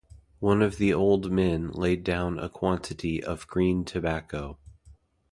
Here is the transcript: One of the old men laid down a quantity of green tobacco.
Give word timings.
One 0.39 0.63
of 0.63 0.77
the 0.77 0.95
old 0.95 1.31
men 1.31 1.69
laid 1.73 2.03
down 2.03 2.39
a 2.39 2.49
quantity 2.49 3.23
of 3.23 3.45
green 3.45 3.85
tobacco. 3.85 4.57